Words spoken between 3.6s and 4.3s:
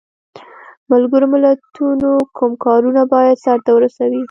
ورسوي؟